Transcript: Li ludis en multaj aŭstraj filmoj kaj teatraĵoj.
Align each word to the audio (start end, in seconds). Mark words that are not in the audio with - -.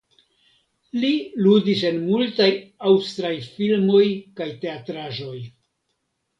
Li 1.03 1.11
ludis 1.47 1.83
en 1.91 1.99
multaj 2.07 2.49
aŭstraj 2.93 3.33
filmoj 3.53 4.03
kaj 4.43 4.51
teatraĵoj. 4.67 5.39